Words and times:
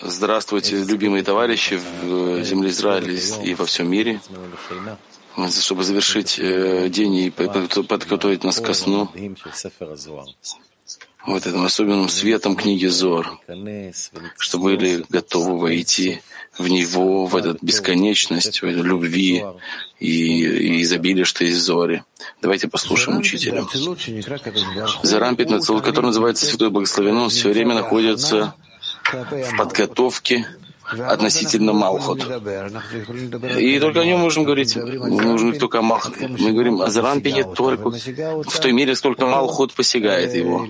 Здравствуйте, 0.00 0.82
любимые 0.84 1.22
товарищи 1.22 1.78
в 2.02 2.42
земле 2.42 2.70
Израиля 2.70 3.12
и 3.44 3.54
во 3.54 3.66
всем 3.66 3.90
мире. 3.90 4.22
Чтобы 5.50 5.84
завершить 5.84 6.38
э, 6.38 6.88
день 6.88 7.14
и 7.14 7.30
подготовить 7.30 8.42
нас 8.42 8.58
ко 8.58 8.72
сну, 8.72 9.10
вот 11.26 11.46
этим 11.46 11.64
особенным 11.64 12.08
светом 12.08 12.56
книги 12.56 12.86
Зор, 12.86 13.38
чтобы 14.38 14.64
были 14.64 15.04
готовы 15.08 15.58
войти 15.58 16.20
в 16.56 16.68
него, 16.68 17.26
в 17.26 17.36
эту 17.36 17.56
бесконечность, 17.62 18.62
в 18.62 18.64
эту 18.64 18.82
любви 18.82 19.44
и, 20.00 20.42
и 20.42 20.82
изобилие, 20.82 21.24
что 21.24 21.44
есть 21.44 21.58
в 21.58 21.62
Зоре. 21.62 22.04
Давайте 22.42 22.68
послушаем 22.68 23.18
учителя. 23.18 23.64
Зарампит 25.02 25.50
Нацелут, 25.50 25.84
который 25.84 26.06
называется 26.06 26.46
Святой 26.46 26.70
Благословен, 26.70 27.16
он 27.16 27.30
все 27.30 27.50
время 27.50 27.74
находится 27.74 28.54
в 29.12 29.56
подготовке 29.56 30.46
относительно 30.90 31.72
Малхот. 31.72 32.20
И 33.58 33.78
только 33.80 34.00
о 34.00 34.04
нем 34.04 34.20
можем 34.20 34.44
говорить. 34.44 34.76
Можем 34.76 35.58
только 35.58 35.78
о 35.78 35.82
Малхот. 35.82 36.18
Мы 36.20 36.52
говорим 36.52 36.80
о 36.80 36.90
Зарампине 36.90 37.44
только 37.44 37.90
в 37.90 38.60
той 38.60 38.72
мере, 38.72 38.94
сколько 38.94 39.26
Малхот 39.26 39.72
посягает 39.72 40.34
его. 40.34 40.66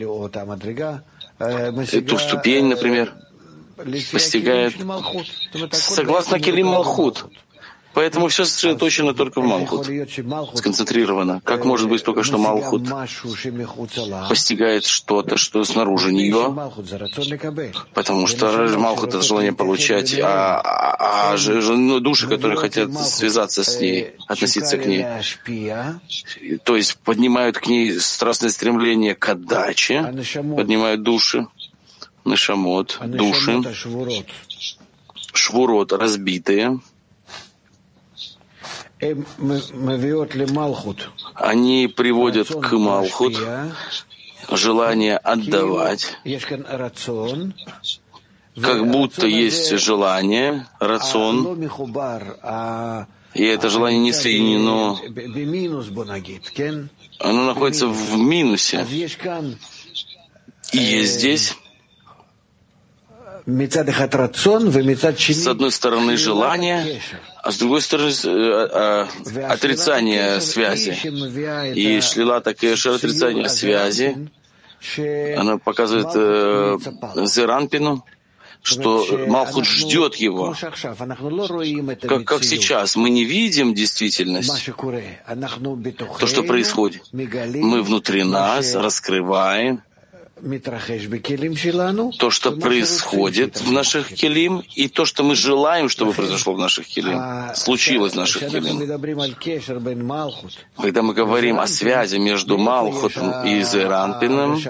Эту 1.38 2.18
ступень, 2.18 2.66
например, 2.66 3.14
постигает 4.12 4.74
согласно 5.72 6.41
Келим 6.41 6.69
Малхут. 6.69 7.27
Поэтому 7.98 8.28
все 8.28 8.44
сосредоточено 8.44 9.12
только 9.12 9.40
в 9.40 9.44
Малхут, 9.44 9.88
сконцентрировано. 10.54 11.40
Как 11.44 11.64
может 11.64 11.88
быть 11.88 12.04
только 12.04 12.22
что 12.22 12.38
Малхут 12.38 12.88
постигает 14.28 14.86
что-то, 14.86 15.36
что 15.36 15.64
снаружи 15.64 16.12
нее? 16.12 16.54
Потому 17.94 18.28
что 18.28 18.78
Малхут— 18.78 19.08
это 19.14 19.22
желание 19.22 19.52
получать, 19.52 20.16
а, 20.20 20.60
а, 20.60 21.32
а 21.32 21.36
ну, 21.36 21.98
души, 21.98 22.28
которые 22.28 22.56
хотят 22.56 22.94
связаться 23.00 23.64
с 23.64 23.80
ней, 23.80 24.12
относиться 24.28 24.78
к 24.78 24.86
ней, 24.86 25.05
то 26.62 26.77
есть 26.77 26.98
поднимают 26.98 27.58
к 27.58 27.66
ней 27.66 27.98
страстное 27.98 28.50
стремление 28.50 29.16
к 29.16 29.28
отдаче, 29.28 30.14
поднимают 30.56 31.02
души, 31.02 31.48
нашамот, 32.24 33.00
души, 33.05 33.60
швурот 35.33 35.92
разбитые, 35.92 36.78
они 41.34 41.88
приводят 41.88 42.48
к 42.48 42.72
Малхут. 42.72 43.36
желание 44.50 45.16
отдавать, 45.16 46.18
как 48.60 48.90
будто 48.90 49.27
есть 49.27 49.70
желание, 49.78 50.66
рацион, 50.80 51.70
и 53.34 53.44
это 53.44 53.68
желание 53.68 54.00
не 54.00 54.12
соединено, 54.12 54.98
оно 57.20 57.46
находится 57.46 57.86
в 57.86 58.18
минусе. 58.18 58.86
И 60.72 60.78
есть 60.78 61.14
здесь 61.14 61.55
с 65.32 65.46
одной 65.46 65.72
стороны 65.72 66.18
желание, 66.18 67.00
а 67.42 67.50
с 67.50 67.56
другой 67.56 67.80
стороны 67.80 68.10
э, 68.10 68.28
э, 68.28 69.40
отрицание 69.42 70.40
связи. 70.42 70.94
И 71.74 72.00
шлила 72.02 72.42
же 72.77 72.94
отрицание 72.94 73.48
связи. 73.48 74.28
Она 75.38 75.56
показывает 75.56 76.08
э, 76.14 76.77
Зеранпину, 77.24 78.05
что 78.62 79.06
Малхут 79.28 79.64
ждет 79.64 80.16
его. 80.16 80.55
Как, 82.02 82.24
как 82.24 82.44
сейчас. 82.44 82.96
Мы 82.96 83.08
не 83.08 83.24
видим 83.24 83.73
действительность, 83.73 84.70
то, 86.20 86.27
что 86.27 86.42
происходит. 86.42 87.02
Мы 87.12 87.83
внутри 87.83 88.24
нас 88.24 88.74
раскрываем 88.74 89.83
то, 92.18 92.30
что 92.30 92.52
происходит 92.52 93.60
в 93.60 93.72
наших 93.72 94.08
келим, 94.14 94.62
и 94.74 94.88
то, 94.88 95.04
что 95.04 95.22
мы 95.22 95.34
желаем, 95.34 95.88
чтобы 95.88 96.12
произошло 96.12 96.54
в 96.54 96.58
наших 96.58 96.86
келим, 96.86 97.54
случилось 97.54 98.12
в 98.12 98.16
наших 98.16 98.48
келим. 98.48 98.78
Когда 100.76 101.02
мы 101.02 101.14
говорим 101.14 101.60
о 101.60 101.66
связи 101.66 102.16
между 102.16 102.58
Малхутом 102.58 103.46
и 103.46 103.62
Зеранпином, 103.62 104.60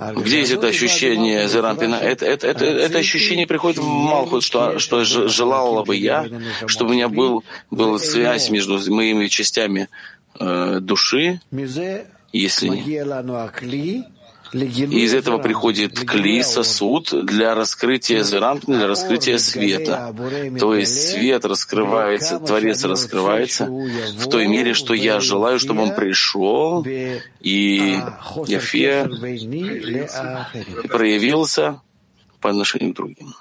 где 0.00 0.38
есть 0.38 0.52
это 0.52 0.68
ощущение 0.68 1.46
Зерампина? 1.46 1.96
Это, 1.96 2.24
это, 2.24 2.46
это, 2.46 2.64
это 2.64 2.98
ощущение 2.98 3.46
приходит 3.46 3.78
в 3.78 3.86
Малхут, 3.86 4.42
что, 4.42 4.78
что 4.78 5.04
желала 5.04 5.84
бы 5.84 5.94
я, 5.94 6.26
чтобы 6.66 6.92
у 6.92 6.94
меня 6.94 7.08
был, 7.08 7.44
была 7.70 7.98
связь 7.98 8.48
между 8.48 8.78
моими 8.90 9.26
частями 9.26 9.88
э, 10.38 10.78
души, 10.80 11.40
если 12.32 12.68
из 14.52 15.14
этого 15.14 15.38
приходит 15.38 15.98
кли, 15.98 16.42
сосуд 16.42 17.12
для 17.24 17.54
раскрытия 17.54 18.22
зерампна, 18.22 18.78
для 18.78 18.86
раскрытия 18.88 19.38
света. 19.38 20.14
То 20.58 20.74
есть 20.74 21.10
свет 21.10 21.44
раскрывается, 21.44 22.40
Творец 22.40 22.84
раскрывается 22.84 23.66
в 23.66 24.28
той 24.28 24.48
мере, 24.48 24.74
что 24.74 24.94
я 24.94 25.20
желаю, 25.20 25.58
чтобы 25.58 25.82
он 25.82 25.94
пришел 25.94 26.84
и 26.84 28.00
Яфия 28.46 29.04
проявился 30.88 31.80
по 32.40 32.50
отношению 32.50 32.92
к 32.92 32.96
другим. 32.96 33.34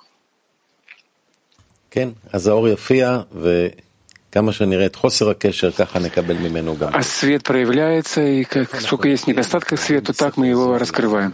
А 6.94 7.01
свет 7.01 7.44
проявляется, 7.44 8.22
и 8.22 8.44
как, 8.44 8.79
сколько 8.81 9.07
есть 9.07 9.28
недостатков 9.28 9.79
свету, 9.79 10.13
так 10.13 10.38
мы 10.38 10.47
его 10.47 10.78
раскрываем. 10.78 11.34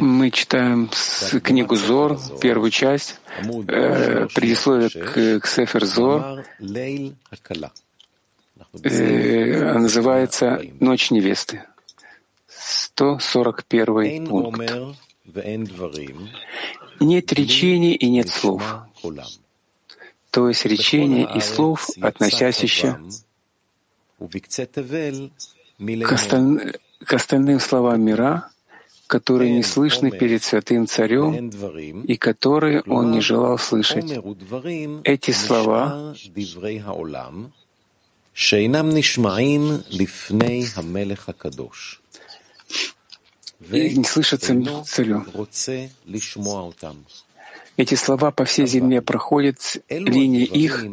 Мы 0.00 0.30
читаем 0.30 0.90
книгу 1.42 1.76
Зор, 1.76 2.18
первую 2.40 2.70
часть, 2.70 3.20
э, 3.68 4.26
предисловие 4.34 4.90
к, 4.90 5.40
к 5.40 5.46
Сефер 5.46 5.84
Зор, 5.84 6.44
э, 8.82 9.78
называется 9.78 10.60
«Ночь 10.80 11.10
невесты». 11.10 11.62
141 12.48 14.26
пункт. 14.26 14.72
Нет 17.00 17.32
речений 17.32 17.94
и 17.94 18.10
нет 18.10 18.28
слов 18.28 18.62
то 20.30 20.48
есть 20.48 20.64
речения 20.64 21.28
и 21.34 21.40
слов, 21.40 21.88
относящихся 22.00 23.00
к, 24.18 26.12
осталь... 26.12 26.76
к 27.04 27.12
остальным 27.12 27.60
словам 27.60 28.02
мира, 28.02 28.50
которые 29.06 29.52
не 29.52 29.62
слышны 29.62 30.10
перед 30.10 30.42
святым 30.42 30.86
царем 30.86 31.50
и 32.02 32.16
которые 32.16 32.82
он 32.82 33.10
не 33.12 33.20
желал 33.20 33.58
слышать. 33.58 34.12
Эти 35.04 35.30
слова 35.30 36.14
и 43.72 43.98
не 43.98 44.04
слышатся 44.04 44.54
царю. 44.84 45.24
Эти 47.77 47.95
слова 47.95 48.31
по 48.31 48.45
всей 48.45 48.67
земле 48.67 49.01
проходят 49.01 49.77
линии 49.89 50.45
их, 50.45 50.85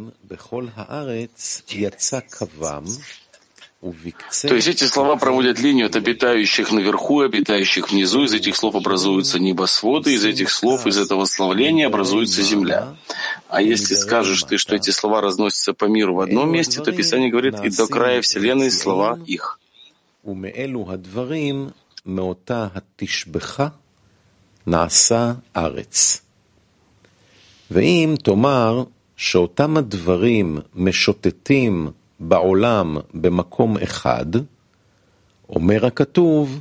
то 3.81 4.55
есть 4.55 4.69
эти 4.69 4.85
слова 4.85 5.17
проводят 5.17 5.59
линию 5.59 5.87
от 5.87 5.97
обитающих 5.97 6.71
наверху 6.71 7.23
и 7.23 7.27
обитающих 7.27 7.91
внизу. 7.91 8.25
Из 8.25 8.35
этих 8.35 8.55
слов 8.57 8.75
образуются 8.75 9.39
небосводы, 9.39 10.13
из 10.13 10.25
этих 10.25 10.51
слов, 10.51 10.87
из 10.87 10.99
этого 10.99 11.25
славления 11.25 11.87
образуется 11.87 12.43
земля. 12.43 12.95
А 13.49 13.63
если 13.63 13.95
скажешь 13.95 14.43
ты, 14.43 14.59
что 14.59 14.77
эти 14.77 14.91
слова 14.91 15.23
разносятся 15.23 15.73
по 15.73 15.87
миру 15.87 16.15
в 16.15 16.21
одном 16.21 16.53
месте, 16.53 16.83
то 16.83 16.93
Писание 16.93 17.31
говорит, 17.31 17.59
и 17.65 17.71
до 17.71 17.87
края 17.87 18.21
Вселенной 18.21 18.71
слова 18.71 19.19
их. 19.27 19.59
נעשה 24.67 25.35
ארץ. 25.57 26.24
ואם 27.71 28.15
תאמר 28.23 28.85
שאותם 29.17 29.77
הדברים 29.77 30.59
משוטטים 30.75 31.91
בעולם 32.21 32.97
במקום 33.15 33.77
אחד, 33.79 34.27
אומר 35.49 35.87
הכתוב, 35.87 36.61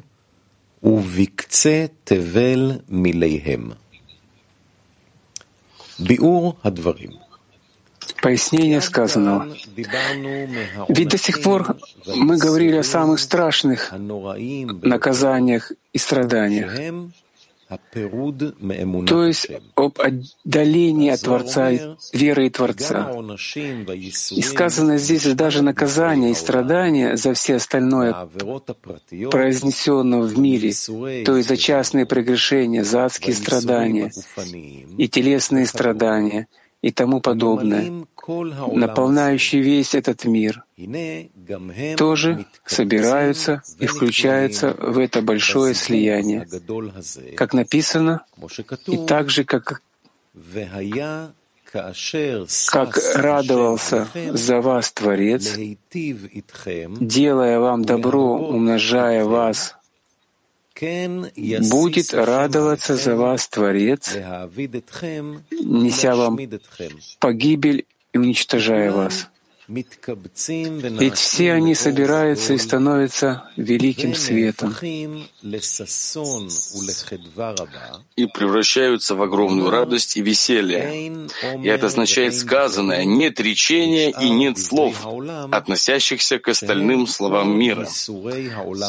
ובקצה 0.84 1.86
תבל 2.04 2.72
מיליהם. 2.90 3.72
ביאור 6.00 6.56
הדברים 6.64 7.12
Пояснение 8.22 8.82
сказанного. 8.82 9.48
Ведь 10.90 11.08
до 11.08 11.18
сих 11.18 11.42
пор 11.42 11.78
мы 12.06 12.38
говорили 12.38 12.76
о 12.76 12.84
самых 12.84 13.20
страшных 13.22 13.94
наказаниях 13.94 15.72
и 15.94 15.98
страданиях, 15.98 16.72
То 19.07 19.25
есть 19.25 19.49
об 19.75 20.01
отдалении 20.01 21.11
от 21.11 21.21
Творца, 21.21 21.71
веры 22.13 22.47
и 22.47 22.51
Творца. 22.51 23.13
И 24.31 24.43
сказано 24.43 24.99
здесь 24.99 25.25
даже 25.35 25.63
наказание 25.63 26.31
и 26.33 26.35
страдания 26.35 27.17
за 27.17 27.35
все 27.35 27.57
остальное, 27.57 28.29
произнесенное 29.31 30.21
в 30.21 30.39
мире, 30.39 30.73
то 31.25 31.37
есть 31.37 31.49
за 31.49 31.57
частные 31.57 32.07
прегрешения, 32.07 32.85
за 32.85 33.07
адские 33.07 33.35
страдания 33.35 34.13
и 34.99 35.09
телесные 35.09 35.67
страдания— 35.67 36.47
и 36.85 36.91
тому 36.91 37.21
подобное, 37.21 38.05
наполняющие 38.73 39.63
весь 39.63 39.95
этот 39.95 40.27
мир, 40.27 40.65
тоже 41.97 42.45
собираются 42.67 43.63
и 43.79 43.87
включаются 43.87 44.77
в 44.79 44.99
это 44.99 45.23
большое 45.23 45.73
слияние, 45.73 46.47
как 47.37 47.55
написано, 47.55 48.23
и 48.87 48.99
так 49.07 49.31
же, 49.31 49.45
как 49.45 49.81
как 52.71 52.99
радовался 53.15 54.07
за 54.33 54.61
вас 54.61 54.93
Творец, 54.93 55.57
делая 57.01 57.59
вам 57.61 57.85
добро, 57.85 58.37
умножая 58.37 59.25
вас 59.25 59.75
будет 61.71 62.15
радоваться 62.15 62.97
за 62.97 63.15
вас 63.17 63.49
Творец, 63.49 64.17
неся 65.51 66.17
вам 66.17 66.39
погибель 67.21 67.87
и 68.13 68.19
уничтожая 68.19 68.93
вас. 68.93 69.29
Ведь 69.67 71.17
все 71.17 71.53
они 71.53 71.75
собираются 71.75 72.53
и 72.53 72.59
становятся 72.59 73.45
великим 73.57 74.15
светом. 74.15 74.75
и 78.17 78.27
превращаются 78.27 79.15
в 79.15 79.23
огромную 79.23 79.71
радость 79.71 80.19
и 80.19 80.23
веселье. 80.23 81.27
И 81.63 81.67
это 81.67 81.87
означает 81.87 82.35
сказанное. 82.35 83.05
«нет 83.05 83.41
речения 83.41 84.11
и 84.11 84.29
нет 84.29 84.59
слов, 84.59 85.07
относящихся 85.51 86.39
к 86.39 86.49
остальным 86.49 87.07
словам 87.07 87.59
мира». 87.59 87.89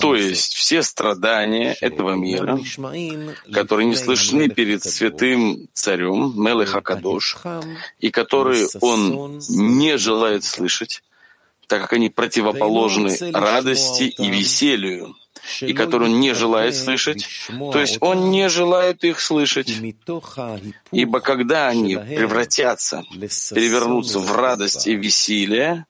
То 0.02 0.16
есть 0.16 0.54
все 0.56 0.84
страдания 0.84 1.74
этого 1.80 2.16
мира, 2.16 2.60
которые 3.52 3.88
не 3.88 3.96
слышны 3.96 4.50
перед 4.50 4.84
святым 4.84 5.70
царем 5.74 6.34
Мелеха 6.36 6.82
Кадош, 6.82 7.38
и 8.00 8.12
которые 8.12 8.68
он 8.82 9.40
не 9.50 9.98
желает 9.98 10.44
слышать, 10.44 10.65
слышать, 10.66 11.04
так 11.68 11.82
как 11.82 11.94
они 11.94 12.10
противоположны 12.10 13.18
радости 13.32 14.04
и 14.04 14.30
веселью, 14.30 15.16
и 15.62 15.74
которую 15.74 16.12
он 16.12 16.20
не 16.20 16.34
желает 16.34 16.76
слышать, 16.76 17.28
то 17.48 17.80
есть 17.80 17.98
он 18.02 18.32
не 18.32 18.50
желает 18.50 19.04
их 19.04 19.20
слышать. 19.20 19.72
Ибо 20.92 21.20
когда 21.20 21.68
они 21.68 21.96
превратятся, 21.96 23.04
перевернутся 23.54 24.20
в 24.20 24.32
радость 24.32 24.88
и 24.88 24.96
веселье, 24.96 25.86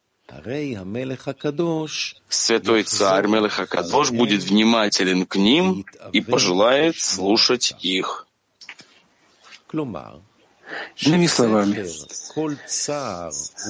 Святой 2.30 2.83
Царь 2.83 3.28
Мелехакадош 3.28 4.12
будет 4.12 4.44
внимателен 4.44 5.25
к 5.25 5.36
ним 5.36 5.86
и 6.13 6.19
пожелает 6.19 7.00
слушать 7.00 7.75
их. 7.80 8.28
Иными 10.98 11.28
словами, 11.28 11.86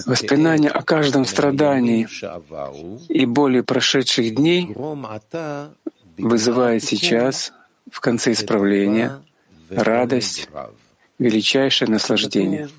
воспоминание 0.06 0.70
о 0.70 0.82
каждом 0.82 1.26
страдании 1.26 2.08
и 3.10 3.26
боли 3.26 3.62
прошедших 3.62 4.36
дней 4.36 4.76
вызывает 6.18 6.84
сейчас, 6.84 7.52
в 7.92 8.00
конце 8.00 8.32
исправления, 8.32 9.22
радость, 9.70 10.50
величайшее 11.20 11.90
наслаждение. 11.90 12.70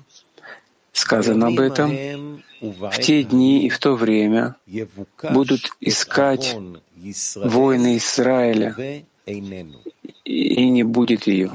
Сказано 0.91 1.47
об 1.47 1.59
этом, 1.59 2.41
в 2.61 2.97
те 2.99 3.23
дни 3.23 3.65
и 3.65 3.69
в 3.69 3.77
то 3.77 3.95
время 3.95 4.55
будут 5.31 5.71
искать 5.79 6.57
воины 7.35 7.97
Израиля, 7.97 9.03
и 9.27 10.69
не 10.69 10.83
будет 10.83 11.27
ее. 11.27 11.51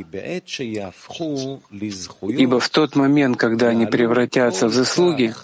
Ибо 2.22 2.60
в 2.60 2.68
тот 2.70 2.96
момент, 2.96 3.36
когда 3.36 3.68
они 3.68 3.86
превратятся 3.86 4.68
в 4.68 4.72
заслуги, 4.72 5.34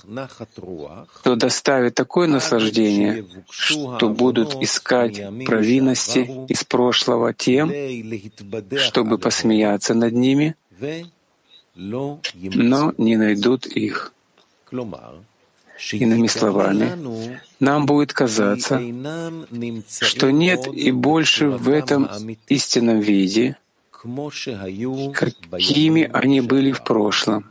то 1.22 1.36
доставит 1.36 1.94
такое 1.94 2.26
наслаждение, 2.28 3.25
что 3.50 4.08
будут 4.08 4.62
искать 4.62 5.22
провинности 5.44 6.30
из 6.48 6.64
прошлого 6.64 7.34
тем, 7.34 7.72
чтобы 8.76 9.19
посмеяться 9.19 9.94
над 9.94 10.12
ними, 10.12 10.56
но 11.74 12.20
не 12.96 13.16
найдут 13.16 13.66
их. 13.66 14.12
Иными 15.92 16.26
словами, 16.26 17.38
нам 17.60 17.86
будет 17.86 18.12
казаться, 18.12 18.80
что 20.00 20.30
нет 20.30 20.66
и 20.66 20.90
больше 20.90 21.48
в 21.48 21.69
этом 21.69 22.08
истинном 22.48 23.00
виде, 23.00 23.56
какими 25.50 26.08
они 26.12 26.40
были 26.40 26.72
в 26.72 26.82
прошлом. 26.82 27.46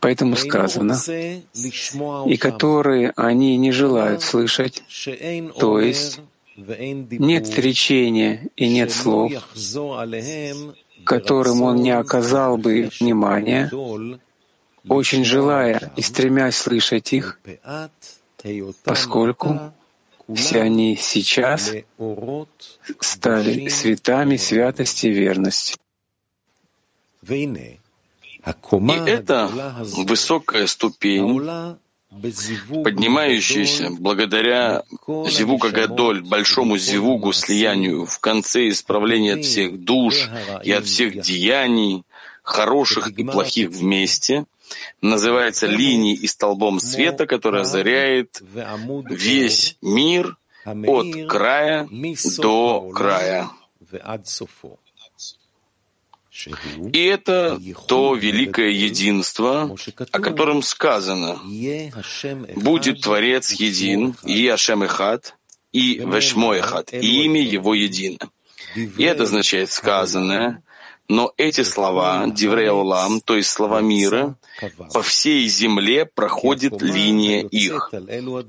Поэтому 0.00 0.36
сказано, 0.36 0.98
и 2.26 2.36
которые 2.36 3.12
они 3.16 3.56
не 3.56 3.72
желают 3.72 4.22
слышать, 4.22 4.82
то 5.58 5.80
есть 5.80 6.20
нет 6.56 7.58
речения 7.58 8.48
и 8.56 8.68
нет 8.68 8.92
слов, 8.92 9.32
которым 11.04 11.62
он 11.62 11.76
не 11.82 11.90
оказал 11.90 12.56
бы 12.56 12.90
внимания, 13.00 13.70
очень 14.88 15.24
желая 15.24 15.92
и 15.96 16.02
стремясь 16.02 16.56
слышать 16.56 17.12
их, 17.12 17.40
поскольку 18.84 19.72
все 20.34 20.62
они 20.62 20.96
сейчас 20.96 21.72
стали 23.00 23.68
светами 23.68 24.36
святости 24.36 25.06
и 25.06 25.10
верности. 25.10 25.76
И 27.28 27.50
это 29.06 29.50
высокая 30.06 30.66
ступень, 30.66 31.42
поднимающаяся 32.84 33.90
благодаря 33.90 34.82
Зивука 35.06 35.70
Гадоль, 35.70 36.22
большому 36.22 36.78
Зивугу, 36.78 37.32
слиянию 37.32 38.06
в 38.06 38.18
конце 38.20 38.68
исправления 38.68 39.34
от 39.34 39.44
всех 39.44 39.80
душ 39.82 40.28
и 40.62 40.70
от 40.70 40.86
всех 40.86 41.20
деяний, 41.20 42.04
хороших 42.42 43.10
и 43.10 43.24
плохих 43.24 43.70
вместе, 43.70 44.46
называется 45.00 45.66
линией 45.66 46.16
и 46.16 46.26
столбом 46.26 46.80
света, 46.80 47.26
который 47.26 47.62
озаряет 47.62 48.42
весь 49.10 49.76
мир 49.82 50.36
от 50.64 51.28
края 51.28 51.88
до 52.38 52.90
края. 52.94 53.50
И 56.92 57.04
это 57.04 57.58
то 57.88 58.14
великое 58.14 58.68
единство, 58.68 59.74
о 60.12 60.20
котором 60.20 60.62
сказано, 60.62 61.40
«Будет 62.56 63.00
Творец 63.00 63.52
един, 63.52 64.14
и 64.24 64.46
Ашем 64.48 64.84
Эхад, 64.84 65.34
и 65.72 65.98
Вешмо 65.98 66.54
Эхад, 66.58 66.92
и 66.92 67.24
имя 67.24 67.40
Его 67.40 67.74
едино». 67.74 68.30
И 68.74 69.02
это 69.02 69.22
означает 69.22 69.70
сказанное, 69.70 70.62
но 71.08 71.32
эти 71.36 71.62
слова, 71.62 72.26
Диврея 72.26 72.72
Улам, 72.72 73.20
то 73.20 73.36
есть 73.36 73.50
слова 73.50 73.80
мира, 73.80 74.36
по 74.92 75.02
всей 75.02 75.46
земле 75.48 76.06
проходит 76.06 76.82
линия 76.82 77.42
их, 77.44 77.92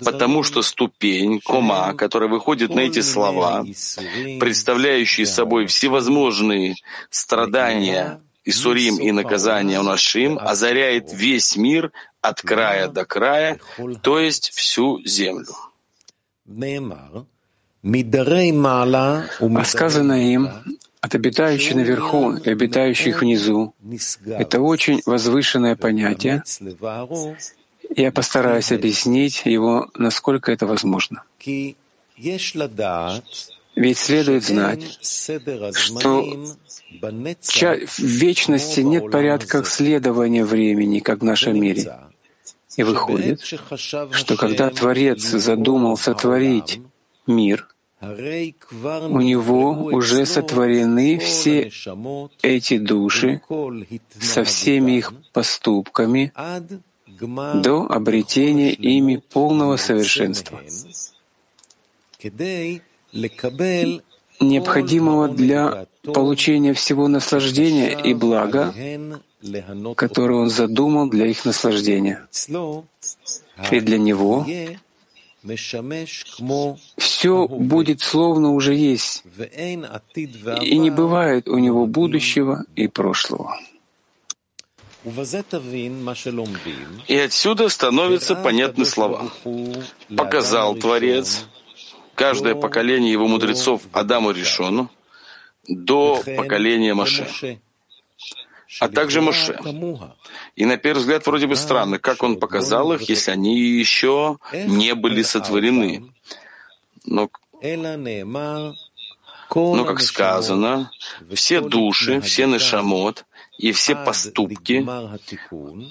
потому 0.03 0.43
что 0.43 0.61
ступень, 0.61 1.39
кома, 1.41 1.93
которая 1.93 2.29
выходит 2.29 2.73
на 2.73 2.81
эти 2.81 3.01
слова, 3.01 3.63
представляющие 4.39 5.25
собой 5.25 5.67
всевозможные 5.67 6.75
страдания, 7.09 8.21
Исурим 8.45 8.97
и 8.97 9.11
наказания 9.11 9.77
Унашим, 9.79 10.39
озаряет 10.39 11.11
весь 11.11 11.57
мир 11.57 11.91
от 12.21 12.41
края 12.41 12.87
до 12.87 13.05
края, 13.05 13.59
то 14.01 14.19
есть 14.19 14.51
всю 14.51 15.03
землю. 15.03 15.53
А 19.39 19.65
сказано 19.65 20.33
им, 20.33 20.49
от 21.07 21.15
обитающих 21.15 21.75
наверху 21.75 22.33
и 22.33 22.49
обитающих 22.49 23.21
внизу. 23.21 23.73
Это 24.25 24.61
очень 24.61 25.01
возвышенное 25.05 25.75
понятие. 25.75 26.43
Я 27.95 28.11
постараюсь 28.11 28.71
объяснить 28.71 29.43
его, 29.45 29.89
насколько 29.95 30.51
это 30.51 30.67
возможно. 30.67 31.23
Ведь 33.75 33.97
следует 33.97 34.43
знать, 34.43 34.83
что 35.01 36.23
в 37.87 37.99
вечности 37.99 38.81
нет 38.81 39.11
порядка 39.11 39.63
следования 39.63 40.43
времени, 40.43 40.99
как 40.99 41.21
в 41.21 41.23
нашем 41.23 41.61
мире. 41.61 41.97
И 42.75 42.83
выходит, 42.83 43.41
что 43.41 44.35
когда 44.35 44.69
Творец 44.69 45.21
задумал 45.21 45.95
сотворить 45.97 46.81
мир, 47.27 47.67
у 47.99 49.21
него 49.21 49.71
уже 49.71 50.25
сотворены 50.25 51.17
все 51.17 51.71
эти 52.43 52.77
души 52.77 53.41
со 54.19 54.43
всеми 54.43 54.97
их 54.97 55.13
поступками 55.33 56.31
до 57.17 57.87
обретения 57.89 58.71
ими 58.71 59.15
полного 59.15 59.77
совершенства, 59.77 60.61
необходимого 64.39 65.27
для 65.27 65.87
получения 66.03 66.73
всего 66.73 67.07
наслаждения 67.07 67.89
и 67.99 68.13
блага, 68.13 68.75
которое 69.95 70.41
он 70.41 70.49
задумал 70.49 71.09
для 71.09 71.25
их 71.25 71.45
наслаждения. 71.45 72.27
И 73.71 73.79
для 73.79 73.97
него 73.97 74.45
все 76.97 77.47
будет 77.47 78.01
словно 78.01 78.53
уже 78.53 78.75
есть, 78.75 79.23
и 79.49 80.77
не 80.77 80.89
бывает 80.89 81.47
у 81.47 81.57
него 81.57 81.85
будущего 81.85 82.65
и 82.75 82.87
прошлого. 82.87 83.57
И 87.07 87.15
отсюда 87.15 87.69
становятся 87.69 88.35
понятны 88.35 88.85
слова. 88.85 89.31
Показал 90.15 90.75
Творец 90.75 91.45
каждое 92.15 92.55
поколение 92.55 93.11
его 93.11 93.27
мудрецов 93.27 93.83
Адаму 93.93 94.31
Ришону 94.31 94.91
до 95.67 96.21
поколения 96.35 96.93
Маше, 96.93 97.59
а 98.79 98.89
также 98.89 99.21
Моше. 99.21 99.59
И 100.55 100.65
на 100.65 100.77
первый 100.77 100.99
взгляд 100.99 101.25
вроде 101.25 101.47
бы 101.47 101.55
странно, 101.55 101.99
как 101.99 102.23
он 102.23 102.39
показал 102.39 102.93
их, 102.93 103.01
если 103.09 103.31
они 103.31 103.57
еще 103.59 104.37
не 104.53 104.93
были 104.95 105.23
сотворены. 105.23 106.11
Но, 107.05 107.29
но 109.55 109.85
как 109.85 110.01
сказано, 110.01 110.91
все 111.33 111.61
души, 111.61 112.19
все 112.21 112.47
нашамот 112.47 113.25
и 113.57 113.71
все 113.71 113.95
поступки 113.95 114.85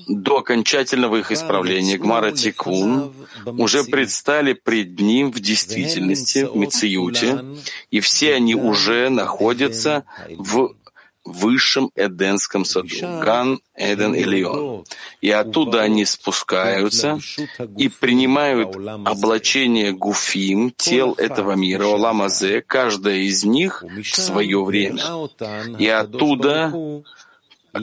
до 0.07 0.39
окончательного 0.39 1.17
их 1.17 1.33
исправления 1.33 1.99
Гмара 1.99 2.31
Тикун 2.31 3.13
уже 3.45 3.85
предстали 3.85 4.53
пред 4.53 5.01
ним 5.01 5.33
в 5.33 5.41
действительности, 5.41 6.45
в 6.45 6.57
Мециюте, 6.57 7.45
и 7.91 8.01
все 8.01 8.35
они 8.35 8.55
уже 8.55 9.09
находятся 9.09 10.05
в 10.37 10.75
высшем 11.27 11.91
Эденском 11.95 12.65
саду, 12.65 12.89
Ган 13.01 13.61
Эден 13.75 14.15
Ильон. 14.15 14.85
И 15.21 15.31
оттуда 15.31 15.83
они 15.83 16.05
спускаются 16.05 17.19
и 17.77 17.89
принимают 17.89 18.77
облачение 19.05 19.93
гуфим, 19.93 20.71
тел 20.71 21.15
этого 21.15 21.53
мира, 21.53 21.85
Оламазе, 21.85 22.63
каждая 22.63 23.17
из 23.17 23.45
них 23.45 23.83
в 23.83 24.05
свое 24.05 24.63
время. 24.65 25.03
И 25.79 25.89
оттуда 25.89 26.73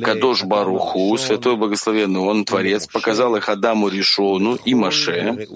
Кадош 0.02 0.44
Баруху, 0.44 1.18
Святой 1.18 1.56
Благословенный 1.56 2.20
Он, 2.20 2.46
Творец, 2.46 2.88
показал 2.88 3.36
их 3.36 3.50
Адаму 3.50 3.90
Ришону 3.90 4.56
и 4.56 4.74
Маше, 4.74 5.48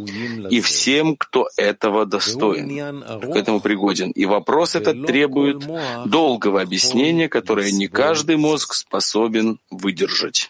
и 0.50 0.62
всем, 0.62 1.16
кто 1.16 1.48
этого 1.58 2.06
достоин, 2.06 3.02
к 3.02 3.36
этому 3.36 3.60
пригоден. 3.62 4.12
И 4.12 4.26
вопрос 4.26 4.76
этот 4.76 5.06
требует 5.06 5.64
долгого 6.06 6.62
объяснения, 6.62 7.30
которое 7.30 7.72
не 7.72 7.88
каждый 7.88 8.38
мозг 8.38 8.74
способен 8.74 9.60
выдержать. 9.70 10.50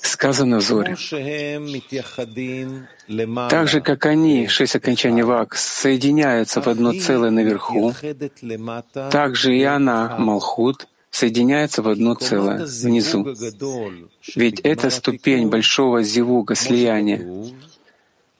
Сказано 0.00 0.58
в 0.58 0.62
Зоре, 0.62 0.96
так 3.50 3.68
же, 3.68 3.80
как 3.80 4.06
они, 4.06 4.48
шесть 4.48 4.76
окончаний 4.76 5.22
вак, 5.22 5.54
соединяются 5.54 6.60
в 6.60 6.66
одно 6.68 6.92
целое 6.92 7.30
наверху, 7.30 7.94
так 9.10 9.36
же 9.36 9.56
и 9.56 9.62
она, 9.62 10.16
Малхут, 10.18 10.86
соединяется 11.10 11.82
в 11.82 11.88
одно 11.88 12.14
целое 12.14 12.66
внизу. 12.66 13.34
Ведь 14.34 14.60
это 14.60 14.90
ступень 14.90 15.48
большого 15.48 16.02
зивуга 16.02 16.54
слияния, 16.54 17.20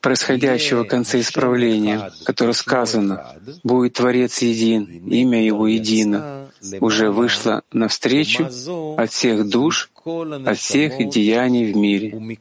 происходящего 0.00 0.84
в 0.84 0.88
конце 0.88 1.20
исправления, 1.20 2.10
которое 2.24 2.54
сказано, 2.54 3.36
«Будет 3.62 3.94
Творец 3.94 4.38
един, 4.38 4.84
имя 5.06 5.44
Его 5.44 5.68
едино», 5.68 6.41
уже 6.80 7.10
вышло 7.10 7.62
навстречу 7.72 8.48
от 8.96 9.10
всех 9.10 9.48
душ, 9.48 9.90
от 10.04 10.58
всех 10.58 11.08
деяний 11.08 11.72
в 11.72 11.76
мире, 11.76 12.36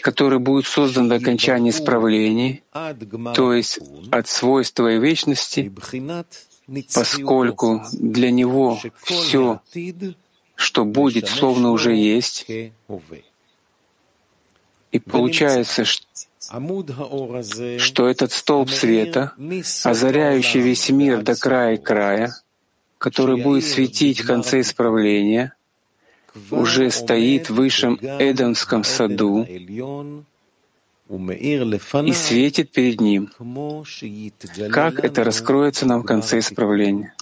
который 0.00 0.38
будет 0.38 0.66
создан 0.66 1.08
до 1.08 1.16
окончания 1.16 1.70
исправлений, 1.70 2.62
то 3.34 3.52
есть 3.52 3.78
от 4.10 4.28
свойства 4.28 4.92
и 4.92 4.98
вечности, 4.98 5.72
поскольку 6.94 7.82
для 7.92 8.30
него 8.30 8.78
все, 9.02 9.60
что 10.54 10.84
будет, 10.84 11.28
словно 11.28 11.70
уже 11.70 11.94
есть, 11.94 12.46
и 14.92 14.98
получается, 14.98 15.84
что 15.84 16.08
этот 18.08 18.32
столб 18.32 18.70
света, 18.70 19.32
озаряющий 19.84 20.60
весь 20.60 20.88
мир 20.90 21.22
до 21.22 21.36
края 21.36 21.76
края, 21.76 22.34
который 22.98 23.42
будет 23.42 23.64
светить 23.64 24.20
в 24.20 24.26
конце 24.26 24.60
исправления, 24.60 25.54
уже 26.50 26.90
стоит 26.90 27.50
в 27.50 27.54
высшем 27.54 27.98
Эдемском 28.00 28.84
саду 28.84 29.46
и 31.08 32.12
светит 32.12 32.72
перед 32.72 33.00
ним. 33.00 33.30
Как 34.70 35.04
это 35.04 35.24
раскроется 35.24 35.86
нам 35.86 36.02
в 36.02 36.04
конце 36.04 36.40
исправления? 36.40 37.14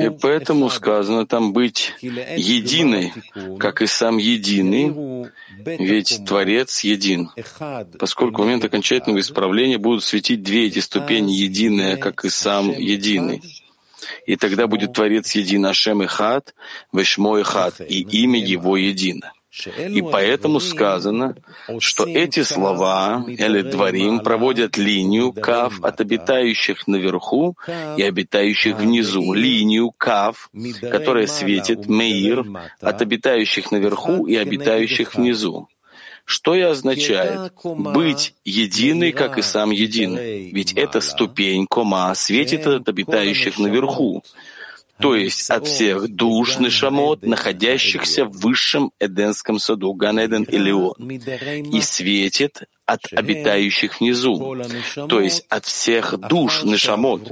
И 0.00 0.10
поэтому 0.10 0.70
сказано 0.70 1.26
там 1.26 1.52
быть 1.52 1.92
единой, 2.00 3.12
как 3.58 3.82
и 3.82 3.86
сам 3.86 4.16
единый, 4.16 5.30
ведь 5.58 6.22
Творец 6.26 6.80
един. 6.80 7.30
Поскольку 7.98 8.42
в 8.42 8.44
момент 8.44 8.64
окончательного 8.64 9.20
исправления 9.20 9.78
будут 9.78 10.04
светить 10.04 10.42
две 10.42 10.66
эти 10.66 10.78
ступени 10.78 11.32
единые, 11.32 11.96
как 11.98 12.24
и 12.24 12.30
сам 12.30 12.70
единый. 12.70 13.42
И 14.26 14.36
тогда 14.36 14.66
будет 14.66 14.94
Творец 14.94 15.32
един 15.32 15.66
Ашем 15.66 16.02
и 16.02 16.06
Хат, 16.06 16.54
Вешмо 16.92 17.38
и 17.38 17.42
Хат, 17.42 17.80
и 17.80 18.00
имя 18.00 18.40
Его 18.40 18.76
едино. 18.76 19.32
И 19.76 20.00
поэтому 20.00 20.60
сказано, 20.60 21.36
что 21.78 22.06
эти 22.06 22.42
слова, 22.42 23.22
или 23.28 23.60
дворим, 23.60 24.20
проводят 24.20 24.78
линию 24.78 25.32
кав 25.32 25.78
от 25.82 26.00
обитающих 26.00 26.86
наверху 26.86 27.56
и 27.98 28.02
обитающих 28.02 28.78
внизу, 28.78 29.34
линию 29.34 29.90
кав, 29.90 30.50
которая 30.80 31.26
светит 31.26 31.86
меир 31.86 32.46
от 32.80 33.02
обитающих 33.02 33.70
наверху 33.70 34.26
и 34.26 34.36
обитающих 34.36 35.14
внизу. 35.16 35.68
Что 36.24 36.54
и 36.54 36.60
означает 36.60 37.52
быть 37.64 38.34
единой, 38.44 39.12
как 39.12 39.38
и 39.38 39.42
сам 39.42 39.70
единый. 39.70 40.50
Ведь 40.52 40.72
эта 40.72 41.00
ступень, 41.00 41.66
кома, 41.66 42.14
светит 42.14 42.66
от 42.66 42.88
обитающих 42.88 43.58
наверху 43.58 44.22
то 45.02 45.14
есть 45.14 45.50
от 45.50 45.66
всех 45.66 46.08
душ 46.08 46.58
Нешамот, 46.58 47.22
находящихся 47.22 48.24
в 48.24 48.32
высшем 48.38 48.92
Эденском 49.00 49.58
саду, 49.58 49.92
Ганеден 49.94 50.44
или 50.44 50.70
Он, 50.70 50.94
и 51.10 51.80
светит 51.80 52.62
от 52.86 53.00
обитающих 53.12 54.00
внизу, 54.00 54.56
то 55.08 55.20
есть 55.20 55.46
от 55.48 55.64
всех 55.64 56.18
душ 56.18 56.62
Нешамот, 56.64 57.30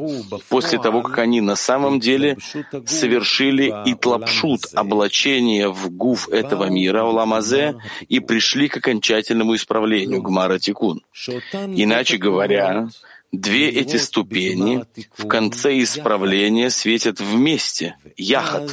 после 0.49 0.79
того, 0.79 1.03
как 1.03 1.19
они 1.19 1.41
на 1.41 1.57
самом 1.57 2.01
деле 2.01 2.39
совершили 2.87 3.69
итлапшут, 3.87 4.61
облачение 4.75 5.69
в 5.69 5.91
гуф 5.91 6.29
этого 6.29 6.67
мира, 6.71 7.05
Уламазе, 7.05 7.77
и 8.09 8.21
пришли 8.21 8.69
к 8.69 8.79
окончательному 8.79 9.55
исправлению, 9.55 10.23
Гмара 10.23 10.59
Тикун. 10.59 11.03
Иначе 11.53 12.17
говоря, 12.17 12.89
Две 13.33 13.69
эти 13.69 13.97
ступени 13.97 14.85
в 15.17 15.29
конце 15.29 15.81
исправления 15.83 16.69
светят 16.71 17.21
вместе, 17.21 17.97
яхат, 18.17 18.71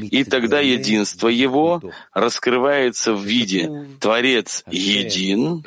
и 0.00 0.22
тогда 0.22 0.60
единство 0.60 1.26
его 1.28 1.82
раскрывается 2.14 3.14
в 3.14 3.24
виде 3.24 3.88
Творец 4.00 4.62
един, 4.70 5.64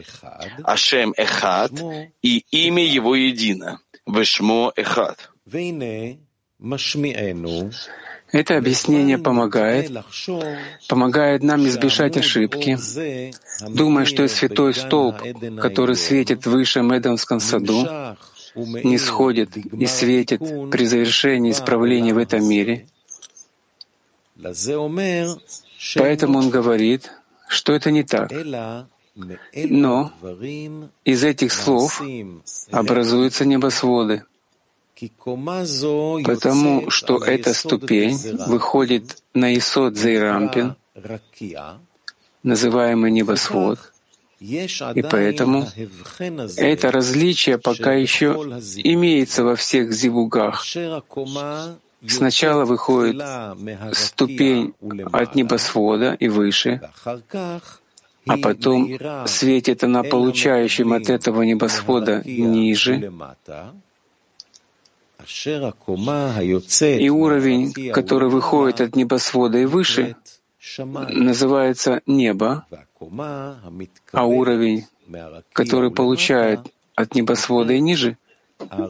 Ашем 0.63 1.13
Эхат, 1.17 1.73
и 2.21 2.45
имя 2.51 2.85
его 2.85 3.15
едино, 3.15 3.81
Вешмо 4.07 4.71
Эхат. 4.77 5.31
Это 8.31 8.57
объяснение 8.57 9.17
помогает, 9.17 9.91
помогает 10.87 11.43
нам 11.43 11.67
избежать 11.67 12.17
ошибки, 12.17 12.77
думая, 13.67 14.05
что 14.05 14.27
святой 14.27 14.73
столб, 14.73 15.15
который 15.59 15.95
светит 15.95 16.45
в 16.45 16.51
высшем 16.51 16.95
Эдамском 16.95 17.39
саду, 17.39 17.87
не 18.55 18.97
сходит 18.97 19.57
и 19.57 19.85
светит 19.85 20.41
при 20.71 20.85
завершении 20.85 21.51
исправления 21.51 22.13
в 22.13 22.17
этом 22.17 22.47
мире. 22.47 22.87
Поэтому 25.95 26.39
он 26.39 26.49
говорит, 26.49 27.11
что 27.47 27.73
это 27.73 27.91
не 27.91 28.03
так. 28.03 28.31
Но 29.55 30.13
из 31.03 31.23
этих 31.23 31.51
слов 31.51 32.01
образуются 32.71 33.45
небосводы, 33.45 34.23
потому 36.23 36.89
что 36.89 37.17
эта 37.17 37.53
ступень 37.53 38.17
выходит 38.47 39.21
на 39.33 39.57
Исод 39.57 39.97
Зейрампин, 39.97 40.75
называемый 42.43 43.11
небосвод, 43.11 43.79
и 44.39 45.01
поэтому 45.09 45.67
это 46.57 46.91
различие 46.91 47.57
пока 47.57 47.93
еще 47.93 48.59
имеется 48.77 49.43
во 49.43 49.55
всех 49.55 49.91
зивугах. 49.91 50.65
Сначала 52.07 52.63
выходит 52.63 53.21
ступень 53.91 54.73
от 55.11 55.35
небосвода 55.35 56.13
и 56.13 56.29
выше, 56.29 56.81
а 58.25 58.37
потом 58.41 58.97
светит 59.25 59.83
она 59.83 60.03
получающим 60.03 60.93
от 60.93 61.09
этого 61.09 61.41
небосвода 61.41 62.21
ниже, 62.25 63.11
и 66.99 67.09
уровень, 67.09 67.91
который 67.93 68.29
выходит 68.29 68.81
от 68.81 68.95
небосвода 68.95 69.57
и 69.57 69.65
выше, 69.65 70.15
называется 70.77 72.01
небо, 72.05 72.65
а 74.11 74.25
уровень, 74.25 74.85
который 75.53 75.91
получает 75.91 76.59
от 76.95 77.15
небосвода 77.15 77.73
и 77.73 77.79
ниже, 77.79 78.17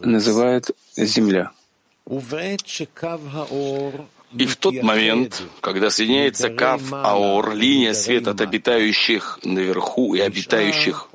называют 0.04 0.72
земля. 0.96 1.52
И 4.32 4.46
в 4.46 4.58
тот 4.58 4.82
момент, 4.84 5.42
когда 5.60 5.90
соединяется 5.90 6.50
Кав 6.50 6.82
Аор, 6.94 7.56
линия 7.56 7.94
света 7.94 8.32
от 8.32 8.42
обитающих 8.42 9.40
наверху 9.44 10.14
и 10.14 10.20
обитающих 10.20 11.10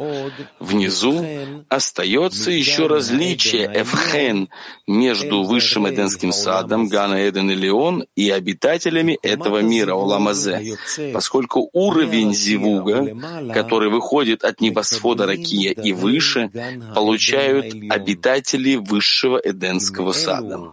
внизу, 0.59 1.25
остается 1.69 2.51
еще 2.51 2.87
различие 2.87 3.67
Эвхен 3.67 4.49
между 4.87 5.45
высшим 5.45 5.89
Эденским 5.89 6.33
садом, 6.33 6.89
Гана 6.89 7.29
Эден 7.29 7.51
и 7.51 7.55
Леон, 7.55 8.05
и 8.17 8.31
обитателями 8.31 9.19
этого 9.23 9.59
мира, 9.59 9.93
Оламазе, 9.93 10.77
поскольку 11.13 11.71
уровень 11.73 12.35
Зивуга, 12.35 13.17
который 13.53 13.91
выходит 13.91 14.45
от 14.45 14.61
небосвода 14.61 15.27
Ракия 15.27 15.73
и 15.73 15.93
выше, 15.93 16.51
получают 16.95 17.67
обитатели 17.91 18.75
высшего 18.75 19.41
Эденского 19.43 20.13
сада. 20.13 20.73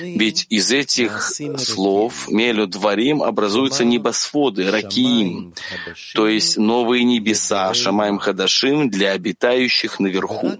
Ведь 0.00 0.46
из 0.50 0.72
этих 0.72 1.30
слов 1.74 2.28
Мелю 2.28 2.66
Дворим 2.66 3.22
образуются 3.22 3.84
небосводы, 3.84 4.70
Ракиим, 4.70 5.54
то 6.14 6.28
есть 6.28 6.56
новые 6.56 7.04
небеса, 7.04 7.72
Шамаем 7.74 8.18
Хадашим 8.18 8.90
для 8.90 9.12
обитающих 9.12 10.00
наверху. 10.00 10.52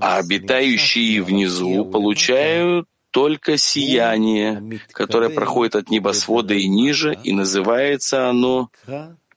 А 0.00 0.16
обитающие 0.16 1.22
внизу 1.22 1.84
получают 1.84 2.86
только 3.10 3.58
сияние, 3.58 4.80
которое 4.92 5.30
проходит 5.30 5.76
от 5.76 5.90
небосвода 5.90 6.54
и 6.54 6.66
ниже, 6.66 7.18
и 7.22 7.32
называется 7.32 8.28
оно 8.28 8.70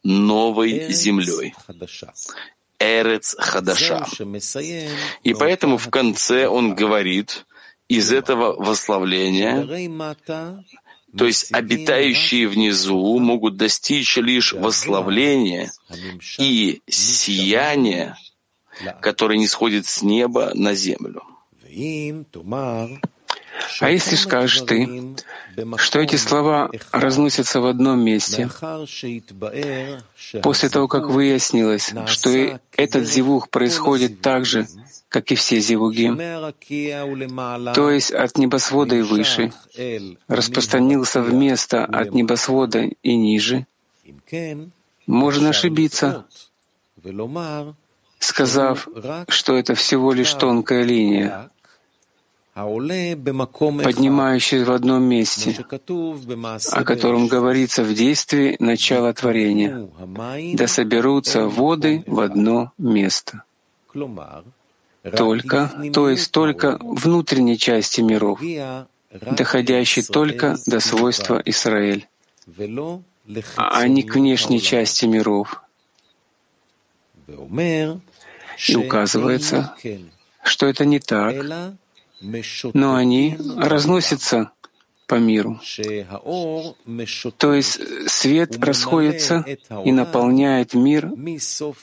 новой 0.04 0.92
землей. 0.92 1.54
Эрец 2.80 3.36
Хадаша. 3.38 4.06
И 5.24 5.34
поэтому 5.34 5.78
в 5.78 5.90
конце 5.90 6.48
он 6.48 6.76
говорит, 6.76 7.46
из 7.88 8.12
этого 8.12 8.54
восславления, 8.54 9.64
то 11.18 11.26
есть 11.26 11.54
обитающие 11.54 12.48
внизу 12.48 13.20
могут 13.20 13.58
достичь 13.58 14.18
лишь 14.18 14.54
восславления 14.54 15.72
и 16.38 16.82
сияния, 16.88 18.18
которое 19.02 19.38
не 19.38 19.48
сходит 19.48 19.86
с 19.86 20.02
неба 20.02 20.52
на 20.54 20.74
землю. 20.74 21.24
А 23.80 23.90
если 23.90 24.16
скажешь 24.16 24.62
ты, 24.62 25.16
что 25.78 26.00
эти 26.00 26.16
слова 26.16 26.70
разносятся 26.92 27.62
в 27.62 27.66
одном 27.66 28.04
месте, 28.04 28.50
после 30.42 30.70
того, 30.70 30.88
как 30.88 31.10
выяснилось, 31.10 31.94
что 32.08 32.60
этот 32.76 33.08
зивух 33.08 33.50
происходит 33.50 34.22
так 34.22 34.46
же, 34.46 34.68
как 35.10 35.32
и 35.32 35.36
все 35.36 35.60
зивуги, 35.60 36.10
то 37.74 37.92
есть 37.92 38.12
от 38.12 38.38
небосвода 38.38 38.96
и 38.96 39.02
выше, 39.02 39.54
распространился 40.28 41.22
в 41.22 41.34
место 41.34 41.86
от 41.86 42.14
небосвода 42.14 42.90
и 43.02 43.16
ниже, 43.16 43.66
можно 45.08 45.50
ошибиться, 45.50 46.26
сказав, 48.20 48.88
что 49.28 49.56
это 49.56 49.76
всего 49.76 50.12
лишь 50.14 50.34
тонкая 50.34 50.84
линия, 50.84 51.50
поднимающаяся 52.56 54.66
в 54.66 54.72
одном 54.72 55.04
месте, 55.04 55.66
о 56.72 56.84
котором 56.84 57.28
говорится 57.28 57.84
в 57.84 57.94
действии 57.94 58.56
начала 58.60 59.14
творения, 59.14 59.88
да 60.54 60.68
соберутся 60.68 61.48
воды 61.48 62.04
в 62.08 62.20
одно 62.22 62.72
место. 62.78 63.44
только, 65.16 65.72
то 65.94 66.10
есть 66.10 66.32
только 66.32 66.78
внутренней 66.80 67.58
части 67.58 68.02
миров, 68.02 68.42
доходящей 69.12 70.04
только 70.04 70.58
до 70.66 70.80
свойства 70.80 71.42
Израиль, 71.46 72.08
а 73.56 73.88
не 73.88 74.04
к 74.04 74.16
внешней 74.16 74.62
части 74.62 75.06
миров. 75.06 75.62
И 78.68 78.76
указывается, 78.76 79.76
что 80.44 80.68
это 80.68 80.86
не 80.86 81.00
так, 81.00 81.36
но 82.74 82.96
они 82.96 83.38
разносятся 83.58 84.52
по 85.08 85.16
миру. 85.16 85.60
То 87.38 87.54
есть 87.54 87.80
свет 88.10 88.58
расходится 88.64 89.46
и 89.84 89.92
наполняет 89.92 90.74
мир 90.74 91.12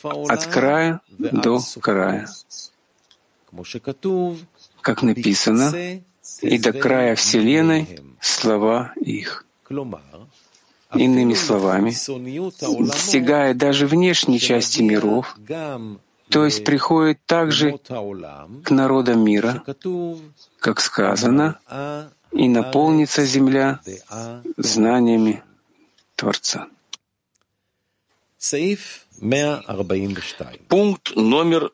от 0.02 0.46
края 0.46 1.00
до 1.08 1.60
края 1.80 2.28
как 4.80 5.02
написано, 5.02 6.00
и 6.40 6.58
до 6.58 6.72
края 6.72 7.14
Вселенной 7.14 8.00
слова 8.20 8.92
их. 9.00 9.44
Иными 10.94 11.32
словами, 11.32 11.90
достигая 12.84 13.54
даже 13.54 13.86
внешней 13.86 14.38
части 14.38 14.82
миров, 14.82 15.36
то 16.32 16.44
есть 16.44 16.64
приходит 16.64 17.24
также 17.26 17.78
к 18.64 18.70
народам 18.70 19.24
мира, 19.24 19.62
как 20.58 20.80
сказано, 20.80 21.58
и 22.32 22.48
наполнится 22.48 23.24
земля 23.24 23.80
знаниями 24.56 25.42
Творца. 26.16 26.68
Пункт 30.68 31.16
номер 31.16 31.70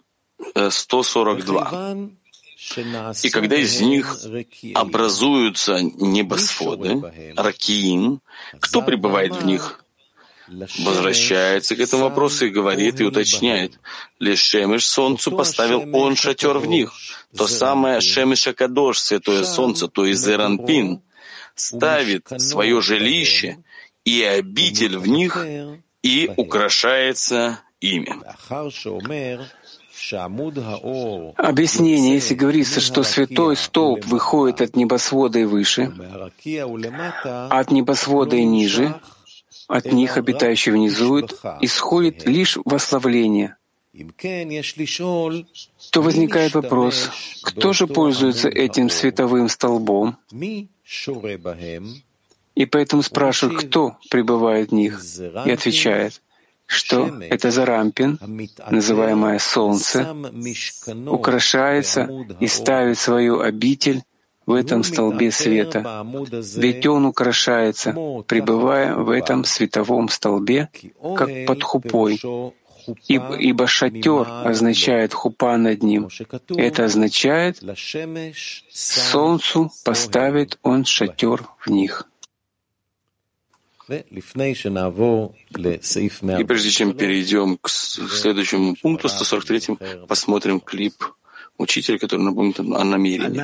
142. 0.71 1.99
И 3.23 3.31
когда 3.31 3.57
из 3.57 3.81
них 3.81 4.19
образуются 4.75 5.81
небосводы, 5.81 7.35
ракиин, 7.37 8.21
кто 8.61 8.83
пребывает 8.83 9.37
в 9.37 9.47
них? 9.47 9.85
Возвращается 10.49 11.77
к 11.77 11.81
этому 11.81 12.05
вопросу 12.05 12.47
и 12.47 12.51
говорит 12.51 13.01
и 13.01 13.05
уточняет. 13.05 13.79
Лишь 14.19 14.41
Шемеш 14.41 14.87
солнцу 14.87 15.31
поставил 15.33 15.95
он 15.95 16.17
шатер 16.17 16.59
в 16.59 16.67
них. 16.67 16.93
То 17.37 17.47
самое 17.47 18.01
Шемеш 18.01 18.47
Акадош, 18.47 18.99
святое 18.99 19.45
солнце, 19.45 19.89
то 19.89 20.07
есть 20.07 20.27
Эранпин, 20.27 21.03
ставит 21.55 22.29
свое 22.39 22.81
жилище 22.81 23.59
и 24.05 24.23
обитель 24.23 24.97
в 24.99 25.07
них 25.07 25.45
и 26.03 26.31
украшается 26.37 27.61
ими. 27.81 28.15
Объяснение, 31.37 32.15
если 32.15 32.35
говорится, 32.35 32.81
что 32.81 33.03
святой 33.03 33.57
столб 33.57 34.05
выходит 34.07 34.61
от 34.61 34.77
небосвода 34.77 35.39
и 35.41 35.45
выше, 35.45 35.93
от 37.51 37.71
небосвода 37.71 38.37
и 38.37 38.45
ниже, 38.45 39.01
от 39.67 39.93
них, 39.93 40.17
обитающих 40.17 40.75
внизу, 40.75 41.27
исходит 41.61 42.27
лишь 42.27 42.59
восславление, 42.65 43.57
то 45.91 46.03
возникает 46.03 46.55
вопрос, 46.55 47.11
кто 47.43 47.73
же 47.73 47.87
пользуется 47.87 48.49
этим 48.49 48.91
световым 48.91 49.49
столбом? 49.49 50.17
И 52.55 52.67
поэтому 52.67 53.03
спрашивают, 53.03 53.63
кто 53.63 53.97
пребывает 54.11 54.71
в 54.71 54.75
них, 54.75 55.01
и 55.47 55.51
отвечает, 55.51 56.21
что 56.67 57.07
это 57.23 57.51
Зарампин, 57.51 58.19
называемое 58.71 59.39
Солнце, 59.39 60.15
украшается 61.07 62.27
и 62.41 62.47
ставит 62.47 62.99
свою 62.99 63.41
обитель 63.41 64.03
в 64.49 64.55
этом 64.55 64.83
столбе 64.83 65.31
света, 65.31 66.07
ведь 66.57 66.87
он 66.87 67.05
украшается, 67.05 67.93
пребывая 68.27 68.95
в 68.95 69.11
этом 69.11 69.45
световом 69.45 70.09
столбе, 70.09 70.71
как 71.17 71.29
под 71.47 71.63
хупой, 71.63 72.19
ибо, 73.07 73.37
ибо 73.37 73.67
шатер 73.67 74.27
означает 74.27 75.13
хупа 75.13 75.59
над 75.59 75.83
ним. 75.83 76.09
Это 76.57 76.87
означает, 76.87 77.63
солнцу 78.73 79.71
поставит 79.85 80.59
он 80.63 80.87
шатер 80.87 81.45
в 81.59 81.69
них. 81.69 82.09
И 86.41 86.45
прежде 86.45 86.71
чем 86.71 86.95
перейдем 86.95 87.59
к 87.59 87.69
следующему 87.69 88.77
пункту, 88.81 89.11
143, 89.11 90.07
посмотрим 90.07 90.61
клип 90.61 90.95
учителя, 91.59 91.99
который 91.99 92.23
напомнит 92.23 92.59
о 92.61 92.85
намерении. 92.85 93.43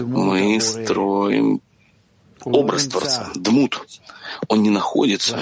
Мы 0.00 0.60
строим 0.60 1.60
образ 2.44 2.86
Творца, 2.86 3.30
дмут. 3.34 3.86
Он 4.48 4.62
не 4.62 4.70
находится. 4.70 5.38